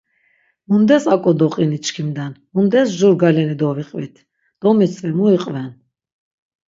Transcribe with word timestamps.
Mundes 0.69 1.03
ak̆o 1.13 1.31
doqini 1.39 1.79
çkimden, 1.85 2.31
mundes 2.53 2.87
jur 2.97 3.13
galeni 3.21 3.55
doviqvit, 3.61 4.15
domitzvi 4.61 5.11
muiqven? 5.17 5.69